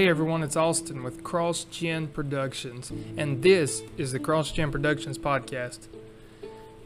Hey 0.00 0.08
everyone, 0.08 0.42
it's 0.42 0.56
Austin 0.56 1.02
with 1.02 1.22
Cross 1.22 1.64
Gen 1.64 2.08
Productions, 2.08 2.90
and 3.18 3.42
this 3.42 3.82
is 3.98 4.12
the 4.12 4.18
Cross 4.18 4.52
Gen 4.52 4.72
Productions 4.72 5.18
podcast. 5.18 5.88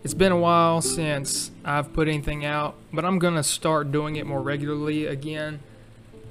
It's 0.03 0.15
been 0.15 0.33
a 0.33 0.37
while 0.37 0.83
since 0.83 1.53
I've 1.65 1.93
put 1.93 2.09
anything 2.09 2.45
out, 2.45 2.75
but 2.93 3.05
I'm 3.05 3.21
going 3.21 3.37
to 3.37 3.45
start 3.45 3.93
doing 3.93 4.17
it 4.17 4.27
more 4.27 4.43
regularly 4.43 5.07
again. 5.07 5.61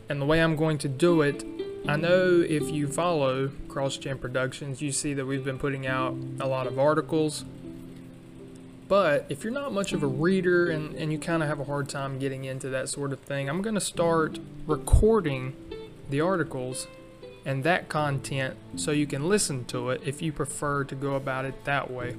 And 0.10 0.22
the 0.22 0.26
way 0.26 0.44
I'm 0.44 0.58
going 0.58 0.78
to 0.80 0.90
do 0.90 1.22
it, 1.22 1.46
I 1.88 1.96
know 1.96 2.44
if 2.46 2.70
you 2.70 2.90
follow 2.90 3.52
Cross 3.70 4.00
Gen 4.00 4.18
Productions, 4.18 4.82
you 4.82 4.92
see 4.92 5.14
that 5.14 5.26
we've 5.26 5.46
been 5.46 5.60
putting 5.60 5.88
out 5.88 6.18
a 6.42 6.48
lot 6.50 6.68
of 6.68 6.78
articles. 6.78 7.46
But 8.90 9.26
if 9.30 9.46
you're 9.46 9.54
not 9.54 9.72
much 9.72 9.94
of 9.94 10.04
a 10.04 10.08
reader 10.08 10.70
and, 10.70 10.94
and 10.96 11.14
you 11.14 11.18
kind 11.18 11.44
of 11.44 11.48
have 11.48 11.62
a 11.62 11.64
hard 11.64 11.88
time 11.88 12.20
getting 12.20 12.44
into 12.44 12.68
that 12.68 12.90
sort 12.90 13.14
of 13.14 13.22
thing, 13.22 13.48
I'm 13.48 13.62
going 13.62 13.76
to 13.76 13.82
start 13.82 14.38
recording 14.68 15.56
the 16.14 16.22
articles 16.22 16.86
and 17.44 17.64
that 17.64 17.90
content 17.90 18.56
so 18.76 18.92
you 18.92 19.08
can 19.08 19.28
listen 19.28 19.66
to 19.66 19.90
it 19.90 20.00
if 20.06 20.22
you 20.22 20.32
prefer 20.32 20.84
to 20.84 20.94
go 20.94 21.16
about 21.16 21.44
it 21.44 21.66
that 21.66 21.90
way. 21.90 22.16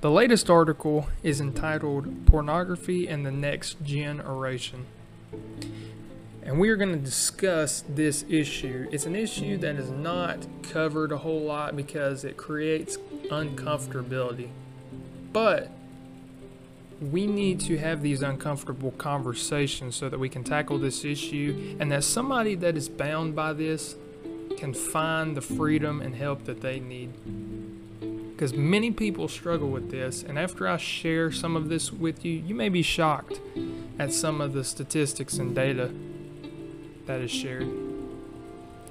The 0.00 0.10
latest 0.10 0.50
article 0.50 1.08
is 1.22 1.40
entitled 1.40 2.26
Pornography 2.26 3.06
and 3.06 3.24
the 3.24 3.30
Next 3.30 3.80
Generation. 3.84 4.86
And 6.42 6.58
we 6.58 6.70
are 6.70 6.76
going 6.76 6.90
to 6.90 6.98
discuss 6.98 7.84
this 7.88 8.24
issue. 8.28 8.88
It's 8.90 9.06
an 9.06 9.14
issue 9.14 9.58
that 9.58 9.76
is 9.76 9.90
not 9.90 10.44
covered 10.64 11.12
a 11.12 11.18
whole 11.18 11.42
lot 11.42 11.76
because 11.76 12.24
it 12.24 12.36
creates 12.36 12.96
uncomfortability. 13.30 14.48
But 15.32 15.70
we 17.00 17.26
need 17.26 17.60
to 17.60 17.78
have 17.78 18.02
these 18.02 18.22
uncomfortable 18.22 18.90
conversations 18.92 19.96
so 19.96 20.08
that 20.08 20.18
we 20.18 20.28
can 20.28 20.42
tackle 20.44 20.76
mm-hmm. 20.76 20.84
this 20.86 21.04
issue 21.04 21.76
and 21.78 21.90
that 21.92 22.04
somebody 22.04 22.54
that 22.56 22.76
is 22.76 22.88
bound 22.88 23.34
by 23.36 23.52
this 23.52 23.96
can 24.56 24.74
find 24.74 25.36
the 25.36 25.40
freedom 25.40 26.00
and 26.00 26.14
help 26.16 26.44
that 26.44 26.60
they 26.60 26.80
need. 26.80 27.12
Because 28.32 28.52
many 28.52 28.90
people 28.90 29.28
struggle 29.28 29.68
with 29.68 29.90
this, 29.90 30.22
and 30.22 30.38
after 30.38 30.68
I 30.68 30.76
share 30.76 31.32
some 31.32 31.56
of 31.56 31.68
this 31.68 31.92
with 31.92 32.24
you, 32.24 32.32
you 32.32 32.54
may 32.54 32.68
be 32.68 32.82
shocked 32.82 33.40
at 33.98 34.12
some 34.12 34.40
of 34.40 34.52
the 34.52 34.64
statistics 34.64 35.38
and 35.38 35.54
data 35.54 35.90
that 37.06 37.20
is 37.20 37.30
shared. 37.30 37.68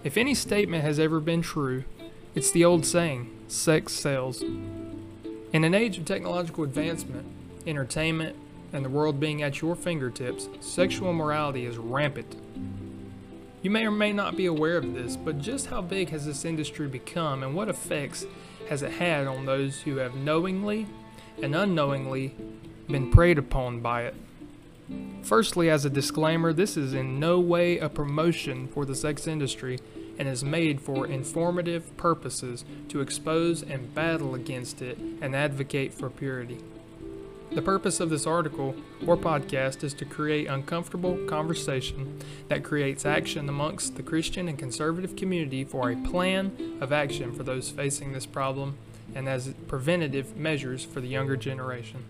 If 0.04 0.18
any 0.18 0.34
statement 0.34 0.84
has 0.84 1.00
ever 1.00 1.20
been 1.20 1.42
true, 1.42 1.84
it's 2.36 2.52
the 2.52 2.66
old 2.66 2.86
saying 2.86 3.30
sex 3.48 3.94
sells. 3.94 4.42
In 4.42 5.64
an 5.64 5.74
age 5.74 5.98
of 5.98 6.06
technological 6.06 6.64
advancement, 6.64 7.26
entertainment, 7.68 8.36
and 8.74 8.84
the 8.84 8.90
world 8.90 9.20
being 9.20 9.44
at 9.44 9.62
your 9.62 9.76
fingertips, 9.76 10.50
sexual 10.60 11.14
morality 11.14 11.66
is 11.66 11.78
rampant. 11.78 12.36
You 13.62 13.72
may 13.72 13.86
or 13.86 13.92
may 13.92 14.14
not 14.14 14.38
be 14.38 14.46
aware 14.46 14.78
of 14.78 14.94
this, 14.94 15.18
but 15.18 15.40
just 15.40 15.68
how 15.68 15.82
big 15.82 16.10
has 16.10 16.26
this 16.26 16.46
industry 16.46 16.88
become 16.88 17.44
and 17.44 17.56
what 17.56 17.70
effects 17.70 18.26
has 18.70 18.82
it 18.82 18.92
had 18.92 19.28
on 19.28 19.46
those 19.46 19.82
who 19.82 19.98
have 19.98 20.16
knowingly 20.16 20.88
and 21.42 21.56
unknowingly 21.56 22.36
been 22.88 23.12
preyed 23.12 23.38
upon 23.38 23.82
by 23.82 24.04
it? 24.04 24.16
Firstly, 25.24 25.70
as 25.70 25.84
a 25.84 25.90
disclaimer, 25.90 26.54
this 26.54 26.78
is 26.78 26.94
in 26.94 27.20
no 27.20 27.40
way 27.40 27.78
a 27.78 27.90
promotion 27.90 28.68
for 28.68 28.86
the 28.86 28.96
sex 28.96 29.28
industry 29.28 29.80
and 30.18 30.28
is 30.28 30.44
made 30.44 30.80
for 30.80 31.06
informative 31.06 31.96
purposes 31.98 32.64
to 32.90 33.02
expose 33.02 33.62
and 33.62 33.94
battle 33.94 34.34
against 34.34 34.82
it 34.82 34.98
and 35.22 35.36
advocate 35.36 35.94
for 35.94 36.10
purity. 36.10 36.60
The 37.58 37.64
purpose 37.64 38.00
of 38.00 38.12
this 38.12 38.28
article 38.28 38.76
or 39.08 39.18
podcast 39.18 39.84
is 39.84 39.96
to 39.96 40.06
create 40.06 40.46
uncomfortable 40.46 41.18
conversation 41.26 42.20
that 42.50 42.64
creates 42.64 43.04
action 43.04 43.50
amongst 43.50 43.96
the 43.96 44.04
Christian 44.04 44.48
and 44.48 44.60
conservative 44.60 45.16
community 45.16 45.64
for 45.64 45.90
a 45.90 45.96
plan 45.96 46.78
of 46.82 46.94
action 46.94 47.34
for 47.34 47.42
those 47.42 47.72
facing 47.72 48.12
this 48.14 48.28
problem 48.28 48.78
and 49.16 49.28
as 49.28 49.56
preventative 49.68 50.38
measures 50.38 50.86
for 50.86 51.02
the 51.02 51.08
younger 51.08 51.36
generation. 51.36 52.06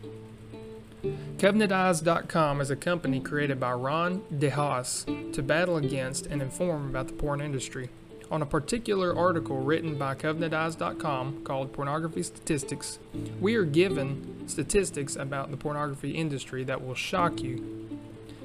CovenantEyes.com 1.37 2.59
is 2.59 2.69
a 2.69 2.75
company 2.75 3.21
created 3.21 3.57
by 3.57 3.71
Ron 3.71 4.23
DeHaas 4.33 5.31
to 5.31 5.41
battle 5.41 5.77
against 5.77 6.25
and 6.25 6.41
inform 6.41 6.89
about 6.89 7.07
the 7.07 7.13
porn 7.13 7.39
industry. 7.39 7.89
On 8.29 8.41
a 8.41 8.45
particular 8.45 9.15
article 9.17 9.57
written 9.57 9.97
by 9.97 10.13
CovenantEyes.com 10.15 11.43
called 11.43 11.71
Pornography 11.71 12.23
Statistics, 12.23 12.99
we 13.39 13.55
are 13.55 13.63
given 13.63 14.43
statistics 14.47 15.15
about 15.15 15.49
the 15.49 15.57
pornography 15.57 16.11
industry 16.11 16.65
that 16.65 16.85
will 16.85 16.93
shock 16.93 17.41
you. 17.41 17.87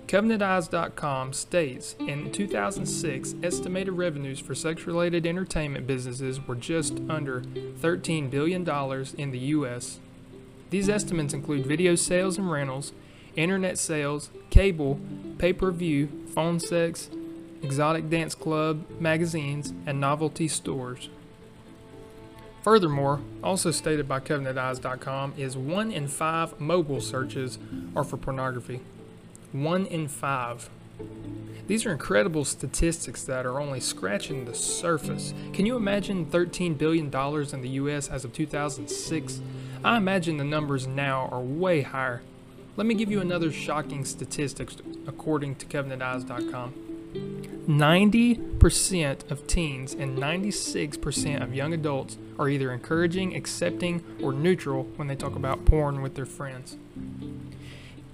CovenantEyes.com 0.06 1.32
states 1.32 1.96
in 1.98 2.30
2006, 2.30 3.34
estimated 3.42 3.94
revenues 3.94 4.38
for 4.38 4.54
sex 4.54 4.86
related 4.86 5.26
entertainment 5.26 5.86
businesses 5.86 6.46
were 6.46 6.54
just 6.54 7.00
under 7.08 7.40
$13 7.40 8.30
billion 8.30 8.68
in 9.18 9.30
the 9.32 9.38
U.S. 9.38 9.98
These 10.70 10.88
estimates 10.88 11.34
include 11.34 11.66
video 11.66 11.96
sales 11.96 12.38
and 12.38 12.50
rentals, 12.50 12.92
internet 13.36 13.78
sales, 13.78 14.30
cable, 14.50 15.00
pay 15.38 15.52
per 15.52 15.72
view, 15.72 16.26
phone 16.34 16.60
sex, 16.60 17.08
exotic 17.62 18.10
dance 18.10 18.34
club, 18.34 18.84
magazines, 19.00 19.72
and 19.86 20.00
novelty 20.00 20.48
stores. 20.48 21.08
Furthermore, 22.62 23.20
also 23.42 23.72
stated 23.72 24.06
by 24.06 24.20
CovenantEyes.com, 24.20 25.34
is 25.36 25.56
one 25.56 25.90
in 25.90 26.06
five 26.06 26.60
mobile 26.60 27.00
searches 27.00 27.58
are 27.96 28.04
for 28.04 28.16
pornography. 28.16 28.80
One 29.50 29.84
in 29.86 30.06
five. 30.06 30.70
These 31.66 31.84
are 31.86 31.92
incredible 31.92 32.44
statistics 32.44 33.24
that 33.24 33.46
are 33.46 33.58
only 33.58 33.80
scratching 33.80 34.44
the 34.44 34.54
surface. 34.54 35.34
Can 35.52 35.66
you 35.66 35.76
imagine 35.76 36.26
$13 36.26 36.78
billion 36.78 37.06
in 37.06 37.62
the 37.62 37.68
US 37.70 38.08
as 38.08 38.24
of 38.24 38.32
2006? 38.32 39.40
I 39.84 39.96
imagine 39.96 40.36
the 40.36 40.44
numbers 40.44 40.86
now 40.86 41.28
are 41.32 41.40
way 41.40 41.82
higher. 41.82 42.22
Let 42.76 42.86
me 42.86 42.94
give 42.94 43.10
you 43.10 43.20
another 43.20 43.50
shocking 43.50 44.04
statistic 44.04 44.70
according 45.06 45.56
to 45.56 45.66
CovenantEyes.com. 45.66 46.74
90% 47.14 49.30
of 49.30 49.46
teens 49.46 49.94
and 49.94 50.18
96% 50.18 51.42
of 51.42 51.54
young 51.54 51.72
adults 51.72 52.18
are 52.38 52.48
either 52.48 52.72
encouraging, 52.72 53.36
accepting, 53.36 54.02
or 54.20 54.32
neutral 54.32 54.84
when 54.96 55.08
they 55.08 55.14
talk 55.14 55.36
about 55.36 55.64
porn 55.64 56.02
with 56.02 56.16
their 56.16 56.26
friends. 56.26 56.76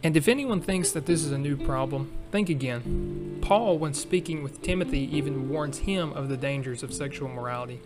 And 0.02 0.16
if 0.16 0.28
anyone 0.28 0.60
thinks 0.60 0.92
that 0.92 1.06
this 1.06 1.24
is 1.24 1.32
a 1.32 1.38
new 1.38 1.56
problem, 1.56 2.12
think 2.30 2.48
again. 2.48 3.38
Paul, 3.40 3.78
when 3.78 3.94
speaking 3.94 4.42
with 4.42 4.62
Timothy, 4.62 5.08
even 5.16 5.48
warns 5.48 5.78
him 5.78 6.12
of 6.12 6.28
the 6.28 6.36
dangers 6.36 6.82
of 6.82 6.92
sexual 6.92 7.28
morality. 7.28 7.80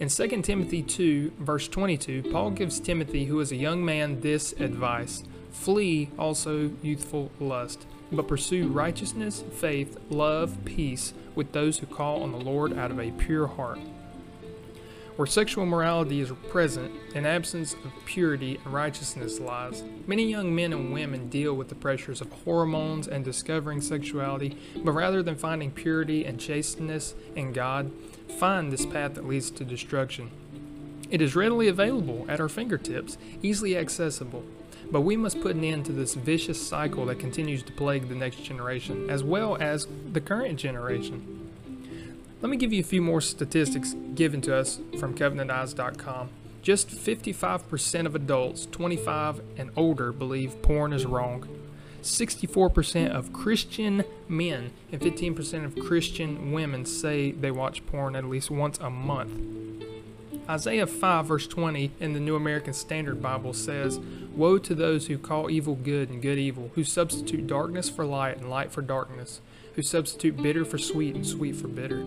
In 0.00 0.08
2 0.08 0.42
Timothy 0.42 0.82
2, 0.82 1.32
verse 1.38 1.68
22, 1.68 2.24
Paul 2.32 2.50
gives 2.50 2.80
Timothy, 2.80 3.26
who 3.26 3.38
is 3.40 3.52
a 3.52 3.56
young 3.56 3.84
man, 3.84 4.20
this 4.20 4.52
advice 4.52 5.22
Flee 5.50 6.10
also 6.18 6.70
youthful 6.82 7.30
lust 7.40 7.86
but 8.10 8.28
pursue 8.28 8.68
righteousness, 8.68 9.44
faith, 9.52 9.98
love, 10.10 10.56
peace 10.64 11.12
with 11.34 11.52
those 11.52 11.78
who 11.78 11.86
call 11.86 12.22
on 12.22 12.32
the 12.32 12.38
Lord 12.38 12.76
out 12.76 12.90
of 12.90 12.98
a 12.98 13.10
pure 13.12 13.46
heart. 13.46 13.78
Where 15.16 15.26
sexual 15.26 15.66
morality 15.66 16.20
is 16.20 16.30
present, 16.48 16.92
an 17.14 17.26
absence 17.26 17.74
of 17.74 17.92
purity 18.04 18.60
and 18.64 18.72
righteousness 18.72 19.40
lies. 19.40 19.82
Many 20.06 20.30
young 20.30 20.54
men 20.54 20.72
and 20.72 20.92
women 20.92 21.28
deal 21.28 21.54
with 21.54 21.68
the 21.68 21.74
pressures 21.74 22.20
of 22.20 22.30
hormones 22.44 23.08
and 23.08 23.24
discovering 23.24 23.80
sexuality, 23.80 24.56
but 24.76 24.92
rather 24.92 25.22
than 25.22 25.34
finding 25.34 25.72
purity 25.72 26.24
and 26.24 26.38
chasteness 26.38 27.14
in 27.34 27.52
God, 27.52 27.90
find 28.38 28.70
this 28.70 28.86
path 28.86 29.14
that 29.14 29.26
leads 29.26 29.50
to 29.50 29.64
destruction. 29.64 30.30
It 31.10 31.20
is 31.20 31.34
readily 31.34 31.66
available 31.66 32.24
at 32.28 32.40
our 32.40 32.48
fingertips, 32.48 33.18
easily 33.42 33.76
accessible. 33.76 34.44
But 34.90 35.02
we 35.02 35.16
must 35.16 35.40
put 35.40 35.54
an 35.54 35.64
end 35.64 35.86
to 35.86 35.92
this 35.92 36.14
vicious 36.14 36.60
cycle 36.60 37.06
that 37.06 37.18
continues 37.18 37.62
to 37.64 37.72
plague 37.72 38.08
the 38.08 38.14
next 38.14 38.42
generation, 38.42 39.10
as 39.10 39.22
well 39.22 39.56
as 39.60 39.86
the 40.12 40.20
current 40.20 40.58
generation. 40.58 41.50
Let 42.40 42.50
me 42.50 42.56
give 42.56 42.72
you 42.72 42.80
a 42.80 42.84
few 42.84 43.02
more 43.02 43.20
statistics 43.20 43.94
given 44.14 44.40
to 44.42 44.56
us 44.56 44.80
from 44.98 45.14
CovenantEyes.com. 45.14 46.30
Just 46.62 46.88
55% 46.88 48.06
of 48.06 48.14
adults 48.14 48.66
25 48.66 49.40
and 49.56 49.70
older 49.76 50.12
believe 50.12 50.60
porn 50.62 50.92
is 50.92 51.04
wrong. 51.04 51.48
64% 52.02 53.10
of 53.10 53.32
Christian 53.32 54.04
men 54.28 54.70
and 54.92 55.00
15% 55.00 55.64
of 55.64 55.78
Christian 55.78 56.52
women 56.52 56.84
say 56.84 57.32
they 57.32 57.50
watch 57.50 57.84
porn 57.86 58.14
at 58.14 58.24
least 58.24 58.50
once 58.50 58.78
a 58.78 58.88
month. 58.88 59.32
Isaiah 60.48 60.86
5, 60.86 61.26
verse 61.26 61.46
20 61.46 61.90
in 62.00 62.14
the 62.14 62.20
New 62.20 62.34
American 62.34 62.72
Standard 62.72 63.20
Bible 63.20 63.52
says, 63.52 64.00
Woe 64.38 64.56
to 64.58 64.74
those 64.76 65.08
who 65.08 65.18
call 65.18 65.50
evil 65.50 65.74
good 65.74 66.10
and 66.10 66.22
good 66.22 66.38
evil, 66.38 66.70
who 66.76 66.84
substitute 66.84 67.48
darkness 67.48 67.90
for 67.90 68.06
light 68.06 68.36
and 68.36 68.48
light 68.48 68.70
for 68.70 68.82
darkness, 68.82 69.40
who 69.74 69.82
substitute 69.82 70.40
bitter 70.40 70.64
for 70.64 70.78
sweet 70.78 71.16
and 71.16 71.26
sweet 71.26 71.56
for 71.56 71.66
bitter. 71.66 72.06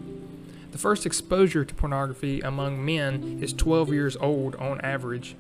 The 0.71 0.77
first 0.77 1.05
exposure 1.05 1.65
to 1.65 1.75
pornography 1.75 2.39
among 2.39 2.85
men 2.85 3.39
is 3.41 3.51
12 3.51 3.91
years 3.91 4.15
old 4.15 4.55
on 4.55 4.79
average. 4.79 5.35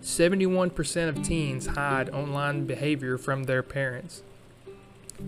71% 0.00 1.08
of 1.10 1.22
teens 1.22 1.66
hide 1.66 2.08
online 2.08 2.64
behavior 2.64 3.18
from 3.18 3.44
their 3.44 3.62
parents. 3.62 4.22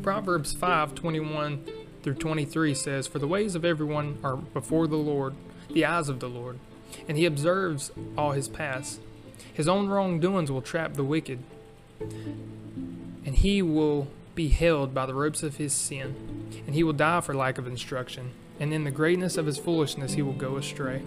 Proverbs 0.02 0.54
5:21 0.54 1.68
through 2.02 2.14
23 2.14 2.74
says, 2.74 3.06
For 3.06 3.18
the 3.18 3.28
ways 3.28 3.54
of 3.54 3.62
everyone 3.62 4.16
are 4.24 4.36
before 4.36 4.86
the 4.86 4.96
Lord, 4.96 5.34
the 5.70 5.84
eyes 5.84 6.08
of 6.08 6.20
the 6.20 6.30
Lord, 6.30 6.58
and 7.06 7.18
he 7.18 7.26
observes 7.26 7.92
all 8.16 8.32
his 8.32 8.48
paths. 8.48 9.00
His 9.54 9.68
own 9.68 9.88
wrongdoings 9.88 10.50
will 10.50 10.60
trap 10.60 10.94
the 10.94 11.04
wicked, 11.04 11.38
and 12.00 13.36
he 13.36 13.62
will 13.62 14.08
be 14.34 14.48
held 14.48 14.92
by 14.92 15.06
the 15.06 15.14
ropes 15.14 15.44
of 15.44 15.56
his 15.56 15.72
sin, 15.72 16.50
and 16.66 16.74
he 16.74 16.82
will 16.82 16.92
die 16.92 17.20
for 17.20 17.34
lack 17.34 17.56
of 17.56 17.68
instruction, 17.68 18.32
and 18.58 18.74
in 18.74 18.82
the 18.82 18.90
greatness 18.90 19.36
of 19.36 19.46
his 19.46 19.56
foolishness 19.56 20.14
he 20.14 20.22
will 20.22 20.32
go 20.32 20.56
astray. 20.56 21.02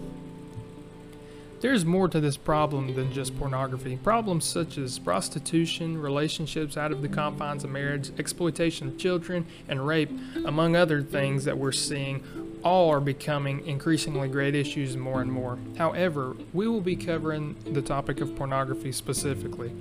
There's 1.59 1.85
more 1.85 2.07
to 2.09 2.19
this 2.19 2.37
problem 2.37 2.93
than 2.93 3.11
just 3.11 3.37
pornography. 3.37 3.97
Problems 3.97 4.45
such 4.45 4.77
as 4.77 4.99
prostitution, 4.99 5.99
relationships 5.99 6.77
out 6.77 6.91
of 6.91 7.01
the 7.01 7.07
confines 7.07 7.63
of 7.63 7.71
marriage, 7.71 8.11
exploitation 8.19 8.89
of 8.89 8.97
children, 8.99 9.45
and 9.67 9.87
rape, 9.87 10.11
among 10.45 10.75
other 10.75 11.01
things 11.01 11.45
that 11.45 11.57
we're 11.57 11.71
seeing, 11.71 12.23
all 12.63 12.91
are 12.91 12.99
becoming 12.99 13.65
increasingly 13.65 14.27
great 14.27 14.53
issues 14.53 14.95
more 14.95 15.19
and 15.19 15.31
more. 15.31 15.57
However, 15.77 16.35
we 16.53 16.67
will 16.67 16.81
be 16.81 16.95
covering 16.95 17.55
the 17.65 17.81
topic 17.81 18.21
of 18.21 18.35
pornography 18.35 18.91
specifically. 18.91 19.71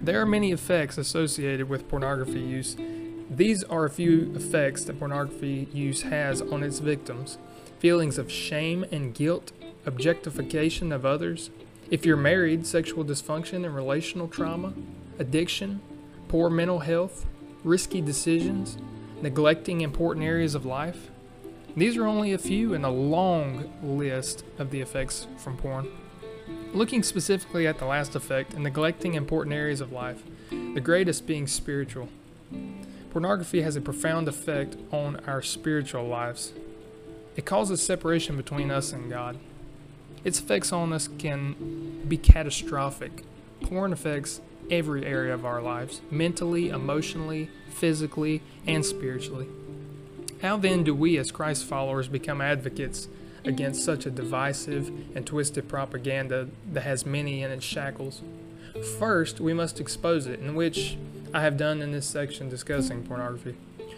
There 0.00 0.20
are 0.20 0.26
many 0.26 0.50
effects 0.50 0.96
associated 0.96 1.68
with 1.68 1.88
pornography 1.88 2.40
use. 2.40 2.74
These 3.30 3.64
are 3.64 3.84
a 3.84 3.90
few 3.90 4.32
effects 4.34 4.84
that 4.84 4.98
pornography 4.98 5.68
use 5.72 6.02
has 6.02 6.40
on 6.40 6.62
its 6.62 6.78
victims 6.78 7.36
feelings 7.78 8.16
of 8.16 8.32
shame 8.32 8.82
and 8.90 9.12
guilt, 9.12 9.52
objectification 9.86 10.92
of 10.92 11.04
others. 11.04 11.50
If 11.90 12.06
you're 12.06 12.16
married, 12.16 12.66
sexual 12.66 13.04
dysfunction 13.04 13.64
and 13.64 13.74
relational 13.74 14.28
trauma, 14.28 14.72
addiction, 15.18 15.80
poor 16.28 16.50
mental 16.50 16.80
health, 16.80 17.26
risky 17.62 18.00
decisions, 18.00 18.78
neglecting 19.20 19.80
important 19.80 20.24
areas 20.24 20.54
of 20.54 20.66
life. 20.66 21.10
These 21.76 21.96
are 21.96 22.06
only 22.06 22.32
a 22.32 22.38
few 22.38 22.74
in 22.74 22.84
a 22.84 22.90
long 22.90 23.72
list 23.82 24.44
of 24.58 24.70
the 24.70 24.80
effects 24.80 25.26
from 25.38 25.56
porn. 25.56 25.88
Looking 26.72 27.02
specifically 27.02 27.66
at 27.66 27.78
the 27.78 27.86
last 27.86 28.14
effect 28.14 28.54
and 28.54 28.62
neglecting 28.62 29.14
important 29.14 29.54
areas 29.54 29.80
of 29.80 29.92
life, 29.92 30.22
the 30.50 30.80
greatest 30.80 31.26
being 31.26 31.46
spiritual. 31.46 32.08
Pornography 33.10 33.62
has 33.62 33.76
a 33.76 33.80
profound 33.80 34.28
effect 34.28 34.76
on 34.90 35.16
our 35.26 35.40
spiritual 35.40 36.04
lives. 36.04 36.52
It 37.36 37.44
causes 37.44 37.80
separation 37.80 38.36
between 38.36 38.70
us 38.70 38.92
and 38.92 39.10
God. 39.10 39.38
Its 40.24 40.40
effects 40.40 40.72
on 40.72 40.92
us 40.92 41.08
can 41.18 42.02
be 42.08 42.16
catastrophic. 42.16 43.22
Porn 43.60 43.92
affects 43.92 44.40
every 44.70 45.04
area 45.04 45.34
of 45.34 45.44
our 45.44 45.60
lives 45.60 46.00
mentally, 46.10 46.70
emotionally, 46.70 47.50
physically, 47.70 48.40
and 48.66 48.84
spiritually. 48.84 49.46
How 50.40 50.56
then 50.56 50.84
do 50.84 50.94
we, 50.94 51.18
as 51.18 51.30
Christ 51.30 51.64
followers, 51.64 52.08
become 52.08 52.40
advocates 52.40 53.08
against 53.44 53.84
such 53.84 54.06
a 54.06 54.10
divisive 54.10 54.88
and 55.14 55.26
twisted 55.26 55.68
propaganda 55.68 56.48
that 56.72 56.82
has 56.82 57.06
many 57.06 57.42
in 57.42 57.50
its 57.50 57.64
shackles? 57.64 58.22
First, 58.98 59.40
we 59.40 59.52
must 59.52 59.80
expose 59.80 60.26
it, 60.26 60.40
in 60.40 60.54
which 60.54 60.96
I 61.32 61.42
have 61.42 61.56
done 61.56 61.80
in 61.82 61.92
this 61.92 62.06
section 62.06 62.48
discussing 62.48 63.04
pornography. 63.04 63.56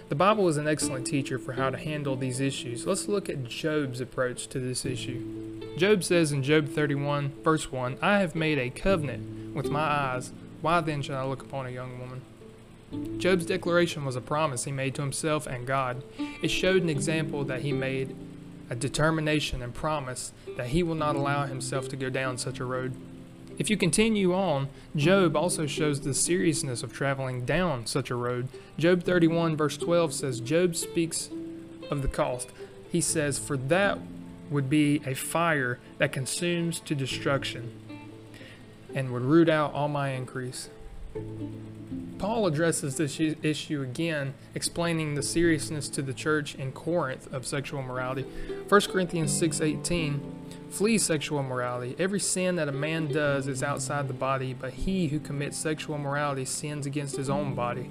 The 0.09 0.15
Bible 0.15 0.49
is 0.49 0.57
an 0.57 0.69
excellent 0.69 1.07
teacher 1.07 1.39
for 1.39 1.55
how 1.55 1.71
to 1.71 1.79
handle 1.79 2.17
these 2.17 2.41
issues. 2.41 2.87
Let's 2.87 3.09
look 3.09 3.29
at 3.29 3.45
Job's 3.45 4.01
approach 4.01 4.47
to 4.49 4.61
this 4.61 4.85
issue. 4.85 5.46
Job 5.77 6.03
says 6.03 6.33
in 6.33 6.43
Job 6.43 6.69
31, 6.69 7.33
verse 7.45 7.71
1, 7.71 7.99
I 8.01 8.19
have 8.19 8.35
made 8.35 8.59
a 8.59 8.71
covenant 8.71 9.55
with 9.55 9.69
my 9.69 9.81
eyes. 9.81 10.33
Why 10.63 10.81
then 10.81 11.03
should 11.03 11.17
I 11.17 11.25
look 11.25 11.43
upon 11.43 11.67
a 11.67 11.71
young 11.71 11.99
woman? 12.01 13.19
Job's 13.19 13.45
declaration 13.45 14.05
was 14.05 14.17
a 14.17 14.21
promise 14.21 14.65
he 14.65 14.73
made 14.73 14.95
to 14.95 15.03
himself 15.03 15.47
and 15.47 15.67
God. 15.67 16.03
It 16.43 16.49
showed 16.49 16.83
an 16.83 16.89
example 16.89 17.45
that 17.45 17.61
he 17.61 17.73
made 17.73 18.17
a 18.71 18.75
determination 18.75 19.63
and 19.63 19.75
promise 19.75 20.33
that 20.57 20.69
he 20.69 20.83
will 20.83 20.95
not 20.95 21.15
allow 21.15 21.45
himself 21.45 21.89
to 21.91 21.97
go 21.97 22.09
down 22.09 22.39
such 22.39 22.59
a 22.59 22.65
road. 22.65 22.95
If 23.59 23.71
you 23.71 23.77
continue 23.77 24.35
on, 24.35 24.69
Job 24.95 25.37
also 25.37 25.67
shows 25.67 26.01
the 26.01 26.15
seriousness 26.15 26.83
of 26.83 26.93
traveling 26.93 27.45
down 27.45 27.87
such 27.87 28.11
a 28.11 28.15
road. 28.15 28.49
Job 28.79 29.03
31, 29.03 29.57
verse 29.57 29.77
12 29.77 30.13
says, 30.13 30.41
Job 30.41 30.77
speaks 30.77 31.31
of 31.91 32.03
the 32.03 32.09
cost. 32.09 32.51
He 32.91 33.01
says, 33.01 33.39
For 33.39 33.57
that 33.57 33.99
would 34.51 34.71
be 34.71 35.03
a 35.07 35.15
fire 35.15 35.79
that 35.99 36.13
consumes 36.13 36.81
to 36.81 36.95
destruction 36.95 37.73
and 38.95 39.13
would 39.13 39.23
root 39.23 39.49
out 39.49 39.73
all 39.75 39.89
my 39.89 40.11
increase. 40.11 40.71
Paul 42.19 42.47
addresses 42.47 42.97
this 42.97 43.21
issue 43.21 43.83
again, 43.83 44.35
explaining 44.55 45.15
the 45.15 45.23
seriousness 45.23 45.89
to 45.91 46.03
the 46.03 46.15
church 46.15 46.55
in 46.55 46.73
Corinth 46.73 47.33
of 47.33 47.47
sexual 47.47 47.81
immorality. 47.81 48.25
1 48.69 48.81
Corinthians 48.89 49.33
6:18 49.33 50.21
Flee 50.71 50.99
sexual 50.99 51.41
immorality. 51.41 51.95
Every 51.99 52.21
sin 52.21 52.57
that 52.57 52.69
a 52.69 52.73
man 52.73 53.09
does 53.09 53.49
is 53.49 53.63
outside 53.63 54.09
the 54.09 54.15
body, 54.15 54.55
but 54.55 54.73
he 54.73 55.09
who 55.09 55.21
commits 55.21 55.57
sexual 55.57 55.97
immorality 55.97 56.45
sins 56.45 56.87
against 56.87 57.17
his 57.17 57.31
own 57.31 57.55
body. 57.55 57.91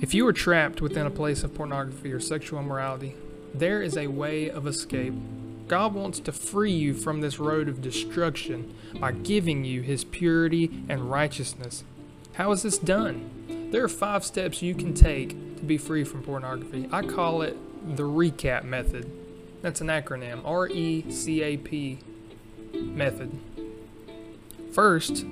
If 0.00 0.14
you 0.14 0.26
are 0.26 0.32
trapped 0.32 0.80
within 0.80 1.06
a 1.06 1.10
place 1.10 1.42
of 1.42 1.54
pornography 1.54 2.12
or 2.12 2.20
sexual 2.20 2.60
immorality, 2.60 3.14
there 3.54 3.82
is 3.82 3.96
a 3.96 4.06
way 4.06 4.48
of 4.50 4.66
escape. 4.66 5.14
God 5.68 5.94
wants 5.94 6.20
to 6.20 6.32
free 6.32 6.72
you 6.72 6.94
from 6.94 7.20
this 7.20 7.38
road 7.38 7.68
of 7.68 7.80
destruction 7.80 8.74
by 8.98 9.12
giving 9.12 9.64
you 9.64 9.80
His 9.80 10.04
purity 10.04 10.70
and 10.88 11.10
righteousness. 11.10 11.84
How 12.34 12.52
is 12.52 12.62
this 12.62 12.78
done? 12.78 13.68
There 13.70 13.84
are 13.84 13.88
five 13.88 14.24
steps 14.24 14.62
you 14.62 14.74
can 14.74 14.94
take 14.94 15.30
to 15.56 15.62
be 15.62 15.78
free 15.78 16.04
from 16.04 16.22
pornography. 16.22 16.88
I 16.92 17.02
call 17.02 17.42
it 17.42 17.56
the 17.96 18.02
RECAP 18.02 18.64
method. 18.64 19.10
That's 19.62 19.80
an 19.80 19.86
acronym 19.86 20.42
R 20.44 20.68
E 20.68 21.10
C 21.10 21.42
A 21.42 21.56
P 21.56 21.98
method. 22.74 23.38
First, 24.72 25.24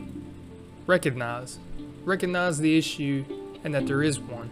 recognize. 0.86 1.58
Recognize 2.04 2.58
the 2.58 2.78
issue 2.78 3.24
and 3.64 3.74
that 3.74 3.86
there 3.86 4.02
is 4.02 4.20
one. 4.20 4.50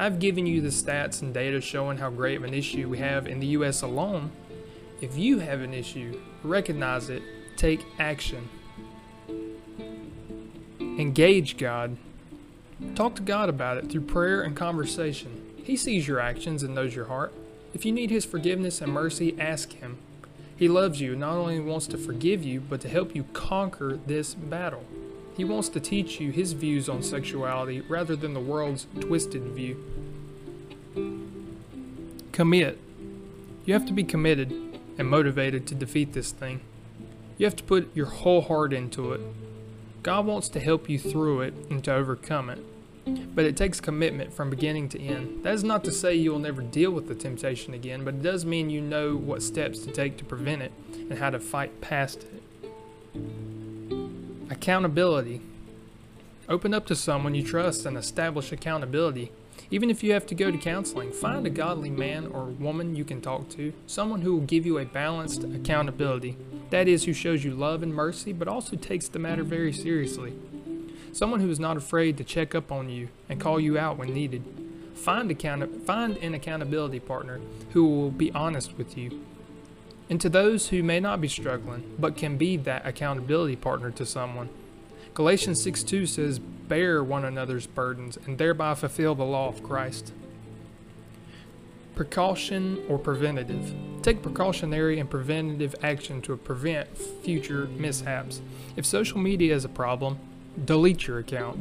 I've 0.00 0.18
given 0.18 0.46
you 0.46 0.62
the 0.62 0.68
stats 0.68 1.20
and 1.20 1.34
data 1.34 1.60
showing 1.60 1.98
how 1.98 2.08
great 2.08 2.38
of 2.38 2.44
an 2.44 2.54
issue 2.54 2.88
we 2.88 2.96
have 2.96 3.26
in 3.26 3.38
the 3.38 3.48
US 3.48 3.82
alone. 3.82 4.30
If 5.02 5.18
you 5.18 5.40
have 5.40 5.60
an 5.60 5.74
issue, 5.74 6.18
recognize 6.42 7.10
it, 7.10 7.22
take 7.58 7.84
action. 7.98 8.48
Engage 10.80 11.58
God. 11.58 11.98
Talk 12.94 13.14
to 13.16 13.22
God 13.22 13.50
about 13.50 13.76
it 13.76 13.90
through 13.90 14.00
prayer 14.00 14.40
and 14.40 14.56
conversation. 14.56 15.54
He 15.62 15.76
sees 15.76 16.08
your 16.08 16.18
actions 16.18 16.62
and 16.62 16.74
knows 16.74 16.94
your 16.96 17.04
heart. 17.04 17.34
If 17.74 17.84
you 17.84 17.92
need 17.92 18.08
His 18.08 18.24
forgiveness 18.24 18.80
and 18.80 18.90
mercy, 18.90 19.38
ask 19.38 19.70
Him. 19.70 19.98
He 20.56 20.66
loves 20.66 21.02
you, 21.02 21.10
and 21.10 21.20
not 21.20 21.36
only 21.36 21.60
wants 21.60 21.86
to 21.88 21.98
forgive 21.98 22.42
you, 22.42 22.62
but 22.62 22.80
to 22.80 22.88
help 22.88 23.14
you 23.14 23.24
conquer 23.34 23.98
this 24.06 24.32
battle. 24.32 24.86
He 25.40 25.44
wants 25.44 25.70
to 25.70 25.80
teach 25.80 26.20
you 26.20 26.32
his 26.32 26.52
views 26.52 26.86
on 26.86 27.02
sexuality 27.02 27.80
rather 27.80 28.14
than 28.14 28.34
the 28.34 28.40
world's 28.40 28.86
twisted 29.00 29.42
view. 29.44 29.82
Commit. 32.30 32.78
You 33.64 33.72
have 33.72 33.86
to 33.86 33.94
be 33.94 34.04
committed 34.04 34.52
and 34.98 35.08
motivated 35.08 35.66
to 35.68 35.74
defeat 35.74 36.12
this 36.12 36.30
thing. 36.30 36.60
You 37.38 37.46
have 37.46 37.56
to 37.56 37.64
put 37.64 37.88
your 37.96 38.04
whole 38.04 38.42
heart 38.42 38.74
into 38.74 39.14
it. 39.14 39.22
God 40.02 40.26
wants 40.26 40.50
to 40.50 40.60
help 40.60 40.90
you 40.90 40.98
through 40.98 41.40
it 41.40 41.54
and 41.70 41.82
to 41.84 41.94
overcome 41.94 42.50
it. 42.50 43.34
But 43.34 43.46
it 43.46 43.56
takes 43.56 43.80
commitment 43.80 44.34
from 44.34 44.50
beginning 44.50 44.90
to 44.90 45.00
end. 45.00 45.42
That 45.42 45.54
is 45.54 45.64
not 45.64 45.84
to 45.84 45.90
say 45.90 46.14
you 46.14 46.32
will 46.32 46.38
never 46.38 46.60
deal 46.60 46.90
with 46.90 47.08
the 47.08 47.14
temptation 47.14 47.72
again, 47.72 48.04
but 48.04 48.12
it 48.12 48.22
does 48.22 48.44
mean 48.44 48.68
you 48.68 48.82
know 48.82 49.16
what 49.16 49.42
steps 49.42 49.78
to 49.86 49.90
take 49.90 50.18
to 50.18 50.24
prevent 50.26 50.60
it 50.60 50.72
and 50.92 51.18
how 51.18 51.30
to 51.30 51.40
fight 51.40 51.80
past 51.80 52.24
it. 52.24 52.42
Accountability. 54.50 55.40
Open 56.48 56.74
up 56.74 56.84
to 56.86 56.96
someone 56.96 57.36
you 57.36 57.44
trust 57.44 57.86
and 57.86 57.96
establish 57.96 58.50
accountability. 58.50 59.30
Even 59.70 59.90
if 59.90 60.02
you 60.02 60.12
have 60.12 60.26
to 60.26 60.34
go 60.34 60.50
to 60.50 60.58
counseling, 60.58 61.12
find 61.12 61.46
a 61.46 61.50
godly 61.50 61.88
man 61.88 62.26
or 62.26 62.46
woman 62.46 62.96
you 62.96 63.04
can 63.04 63.20
talk 63.20 63.48
to, 63.50 63.72
someone 63.86 64.22
who 64.22 64.32
will 64.32 64.46
give 64.46 64.66
you 64.66 64.78
a 64.78 64.84
balanced 64.84 65.44
accountability. 65.44 66.36
That 66.70 66.88
is, 66.88 67.04
who 67.04 67.12
shows 67.12 67.44
you 67.44 67.52
love 67.52 67.84
and 67.84 67.94
mercy, 67.94 68.32
but 68.32 68.48
also 68.48 68.74
takes 68.74 69.06
the 69.06 69.20
matter 69.20 69.44
very 69.44 69.72
seriously. 69.72 70.32
Someone 71.12 71.38
who 71.38 71.50
is 71.50 71.60
not 71.60 71.76
afraid 71.76 72.18
to 72.18 72.24
check 72.24 72.52
up 72.52 72.72
on 72.72 72.88
you 72.88 73.08
and 73.28 73.40
call 73.40 73.60
you 73.60 73.78
out 73.78 73.98
when 73.98 74.12
needed. 74.12 74.42
Find, 74.94 75.30
account- 75.30 75.86
find 75.86 76.16
an 76.16 76.34
accountability 76.34 76.98
partner 76.98 77.40
who 77.70 77.88
will 77.88 78.10
be 78.10 78.32
honest 78.32 78.76
with 78.76 78.98
you 78.98 79.24
and 80.10 80.20
to 80.20 80.28
those 80.28 80.68
who 80.68 80.82
may 80.82 80.98
not 80.98 81.20
be 81.20 81.28
struggling, 81.28 81.94
but 81.96 82.16
can 82.16 82.36
be 82.36 82.56
that 82.56 82.84
accountability 82.84 83.54
partner 83.54 83.92
to 83.92 84.04
someone. 84.04 84.48
Galatians 85.14 85.62
6 85.62 85.84
2 85.84 86.06
says, 86.06 86.38
Bear 86.40 87.02
one 87.02 87.24
another's 87.24 87.68
burdens, 87.68 88.18
and 88.26 88.36
thereby 88.36 88.74
fulfill 88.74 89.14
the 89.14 89.24
law 89.24 89.48
of 89.48 89.62
Christ. 89.62 90.12
Precaution 91.94 92.82
or 92.88 92.98
preventative. 92.98 93.74
Take 94.02 94.22
precautionary 94.22 94.98
and 94.98 95.08
preventative 95.08 95.76
action 95.82 96.22
to 96.22 96.36
prevent 96.36 96.96
future 96.96 97.66
mishaps. 97.66 98.40
If 98.76 98.86
social 98.86 99.18
media 99.18 99.54
is 99.54 99.64
a 99.64 99.68
problem, 99.68 100.18
delete 100.64 101.06
your 101.06 101.18
account. 101.18 101.58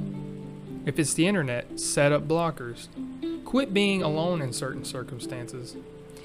If 0.85 0.97
it's 0.97 1.13
the 1.13 1.27
internet, 1.27 1.79
set 1.79 2.11
up 2.11 2.27
blockers. 2.27 2.87
Quit 3.49 3.73
being 3.73 4.03
alone 4.03 4.43
in 4.43 4.53
certain 4.53 4.85
circumstances. 4.85 5.75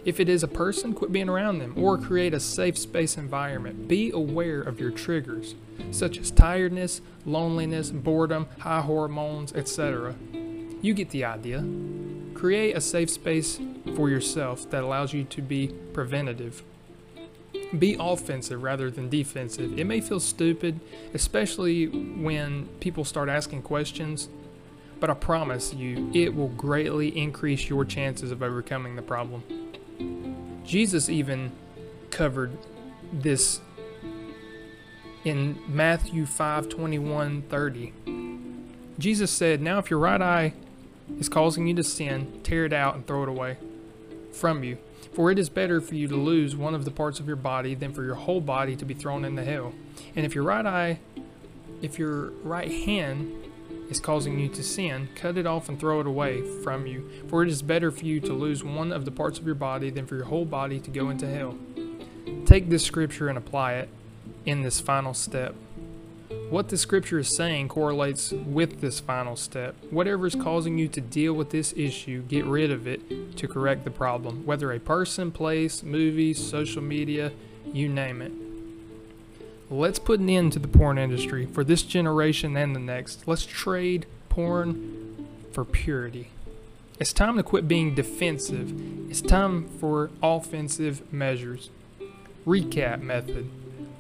If 0.05 0.21
it 0.21 0.29
is 0.29 0.43
a 0.43 0.47
person, 0.47 0.93
quit 0.93 1.11
being 1.11 1.31
around 1.31 1.59
them 1.59 1.73
or 1.75 1.97
create 1.97 2.35
a 2.35 2.39
safe 2.39 2.77
space 2.77 3.17
environment. 3.17 3.89
Be 3.89 4.11
aware 4.11 4.61
of 4.61 4.79
your 4.79 4.91
triggers, 4.91 5.55
such 5.91 6.19
as 6.19 6.31
tiredness, 6.31 7.01
loneliness, 7.25 7.91
boredom, 7.91 8.47
high 8.59 8.83
hormones, 8.83 9.55
etc. 9.55 10.15
You 10.83 10.93
get 10.93 11.09
the 11.09 11.25
idea. 11.25 11.65
Create 12.35 12.77
a 12.77 12.81
safe 12.83 13.09
space 13.09 13.59
for 13.97 14.11
yourself 14.11 14.69
that 14.69 14.85
allows 14.85 15.15
you 15.15 15.25
to 15.25 15.41
be 15.41 15.69
preventative. 15.95 16.63
Be 17.79 17.97
offensive 17.99 18.63
rather 18.63 18.91
than 18.91 19.09
defensive. 19.09 19.79
It 19.79 19.87
may 19.87 20.03
feel 20.03 20.21
stupid, 20.21 20.79
especially 21.15 21.87
when 21.87 22.67
people 22.81 23.07
start 23.07 23.31
asking 23.31 23.63
questions, 23.63 24.29
but 25.01 25.11
I 25.11 25.15
promise 25.15 25.75
you, 25.75 26.11
it 26.15 26.35
will 26.35 26.49
greatly 26.49 27.17
increase 27.17 27.69
your 27.69 27.85
chances 27.85 28.31
of 28.31 28.43
overcoming 28.43 28.97
the 28.97 29.03
problem. 29.03 29.43
Jesus 30.65 31.09
even 31.09 31.53
covered 32.11 32.57
this 33.13 33.61
in 35.25 35.59
Matthew 35.67 36.27
5 36.27 36.69
21 36.69 37.43
30. 37.43 37.93
Jesus 38.99 39.31
said, 39.31 39.61
Now 39.61 39.79
if 39.79 39.91
your 39.91 39.99
right 39.99 40.23
eye 40.23 40.55
is 41.19 41.29
causing 41.29 41.67
you 41.67 41.75
to 41.75 41.85
sin, 41.85 42.41
tear 42.43 42.65
it 42.65 42.73
out 42.73 42.95
and 42.95 43.07
throw 43.07 43.23
it 43.23 43.29
away 43.29 43.57
from 44.33 44.65
you. 44.65 44.79
For 45.13 45.31
it 45.31 45.39
is 45.39 45.49
better 45.49 45.81
for 45.81 45.95
you 45.95 46.09
to 46.09 46.17
lose 46.17 46.57
one 46.57 46.75
of 46.75 46.85
the 46.85 46.91
parts 46.91 47.21
of 47.21 47.27
your 47.27 47.37
body 47.37 47.75
than 47.75 47.93
for 47.93 48.03
your 48.03 48.17
whole 48.17 48.41
body 48.41 48.75
to 48.77 48.85
be 48.85 48.95
thrown 48.95 49.25
into 49.25 49.45
hell. 49.45 49.73
And 50.17 50.27
if 50.27 50.35
your 50.35 50.45
right 50.45 50.67
eye, 50.67 50.99
if 51.83 51.99
your 51.99 52.31
right 52.43 52.71
hand 52.71 53.33
is 53.91 54.01
causing 54.01 54.39
you 54.39 54.49
to 54.49 54.63
sin, 54.63 55.09
cut 55.15 55.37
it 55.37 55.47
off 55.47 55.69
and 55.69 55.79
throw 55.79 56.01
it 56.01 56.07
away 56.07 56.43
from 56.63 56.87
you. 56.87 57.09
For 57.29 57.43
it 57.43 57.49
is 57.49 57.63
better 57.63 57.91
for 57.91 58.05
you 58.05 58.21
to 58.21 58.33
lose 58.33 58.65
one 58.65 58.93
of 58.93 59.05
the 59.05 59.11
parts 59.11 59.39
of 59.39 59.47
your 59.47 59.55
body 59.55 59.91
than 59.91 60.07
for 60.07 60.17
your 60.17 60.25
whole 60.25 60.45
body 60.45 60.81
to 60.81 60.91
go 60.91 61.11
into 61.11 61.27
hell. 61.27 61.57
Take 62.47 62.71
this 62.71 62.85
scripture 62.85 63.29
and 63.29 63.39
apply 63.39 63.75
it 63.75 63.89
in 64.47 64.63
this 64.63 64.81
final 64.81 65.15
step. 65.15 65.55
What 66.51 66.69
the 66.69 66.77
scripture 66.77 67.19
is 67.19 67.35
saying 67.35 67.69
correlates 67.69 68.33
with 68.33 68.81
this 68.81 69.01
final 69.01 69.35
step. 69.35 69.75
Whatever 69.91 70.27
is 70.27 70.35
causing 70.35 70.79
you 70.79 70.89
to 70.89 71.01
deal 71.01 71.33
with 71.33 71.51
this 71.51 71.73
issue, 71.77 72.23
get 72.23 72.45
rid 72.45 72.71
of 72.71 72.87
it 72.87 73.37
to 73.39 73.49
correct 73.49 73.85
the 73.85 73.91
problem, 73.91 74.45
whether 74.47 74.73
a 74.73 74.79
person, 74.79 75.33
place, 75.33 75.83
movies, 75.83 76.39
social 76.45 76.83
media, 76.83 77.33
you 77.73 77.89
name 77.89 78.23
it. 78.23 78.33
Let's 79.75 79.99
put 79.99 80.21
an 80.21 80.31
end 80.31 80.53
to 80.53 80.61
the 80.61 80.69
porn 80.69 80.99
industry 80.99 81.47
for 81.47 81.65
this 81.65 81.83
generation 81.83 82.57
and 82.57 82.77
the 82.77 82.81
next. 82.81 83.27
Let's 83.27 83.45
trade 83.45 84.07
porn 84.29 85.27
for 85.51 85.65
purity. 85.65 86.29
It's 87.01 87.13
time 87.13 87.37
to 87.39 87.43
quit 87.43 87.67
being 87.67 87.97
defensive. 87.97 88.73
It's 89.11 89.21
time 89.21 89.67
for 89.81 90.13
offensive 90.23 91.13
measures. 91.13 91.71
Recap 92.47 93.03
method. 93.03 93.51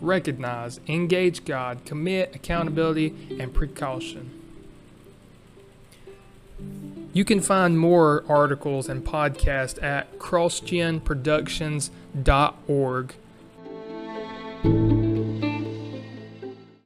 Recognize, 0.00 0.78
engage 0.86 1.44
God, 1.44 1.84
commit, 1.84 2.36
accountability, 2.36 3.36
and 3.40 3.52
precaution. 3.52 4.30
You 7.12 7.24
can 7.24 7.40
find 7.40 7.80
more 7.80 8.22
articles 8.28 8.88
and 8.88 9.04
podcasts 9.04 9.82
at 9.82 10.20
crossgenproductions.org. 10.20 13.14